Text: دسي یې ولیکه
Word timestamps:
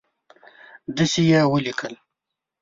دسي 0.95 1.21
یې 1.31 1.41
ولیکه 1.51 1.87